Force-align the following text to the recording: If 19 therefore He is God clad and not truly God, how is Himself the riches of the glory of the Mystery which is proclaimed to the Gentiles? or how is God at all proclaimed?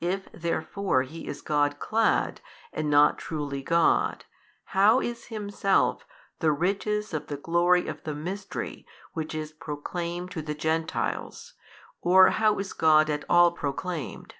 If 0.00 0.24
19 0.32 0.40
therefore 0.40 1.02
He 1.04 1.28
is 1.28 1.42
God 1.42 1.78
clad 1.78 2.40
and 2.72 2.90
not 2.90 3.18
truly 3.18 3.62
God, 3.62 4.24
how 4.74 5.00
is 5.00 5.26
Himself 5.26 6.04
the 6.40 6.50
riches 6.50 7.14
of 7.14 7.28
the 7.28 7.36
glory 7.36 7.86
of 7.86 8.02
the 8.02 8.16
Mystery 8.16 8.84
which 9.12 9.36
is 9.36 9.52
proclaimed 9.52 10.32
to 10.32 10.42
the 10.42 10.56
Gentiles? 10.56 11.54
or 12.00 12.30
how 12.30 12.58
is 12.58 12.72
God 12.72 13.08
at 13.08 13.24
all 13.30 13.52
proclaimed? 13.52 14.34